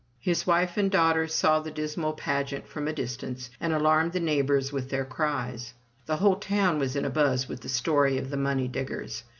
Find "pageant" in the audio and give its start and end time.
2.13-2.67